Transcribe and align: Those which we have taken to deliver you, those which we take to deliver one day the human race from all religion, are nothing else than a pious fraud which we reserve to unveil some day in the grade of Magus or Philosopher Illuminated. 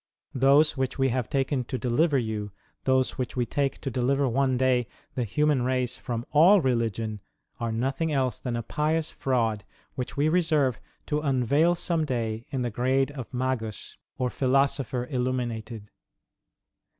Those 0.33 0.75
which 0.75 0.97
we 0.97 1.09
have 1.09 1.29
taken 1.29 1.63
to 1.65 1.77
deliver 1.77 2.17
you, 2.17 2.51
those 2.85 3.19
which 3.19 3.35
we 3.37 3.45
take 3.45 3.79
to 3.81 3.91
deliver 3.91 4.27
one 4.27 4.57
day 4.57 4.87
the 5.13 5.25
human 5.25 5.61
race 5.61 5.95
from 5.95 6.25
all 6.31 6.59
religion, 6.59 7.21
are 7.59 7.71
nothing 7.71 8.11
else 8.11 8.39
than 8.39 8.55
a 8.55 8.63
pious 8.63 9.11
fraud 9.11 9.63
which 9.93 10.17
we 10.17 10.27
reserve 10.27 10.79
to 11.05 11.21
unveil 11.21 11.75
some 11.75 12.03
day 12.03 12.47
in 12.49 12.63
the 12.63 12.71
grade 12.71 13.11
of 13.11 13.31
Magus 13.31 13.95
or 14.17 14.31
Philosopher 14.31 15.05
Illuminated. 15.05 15.91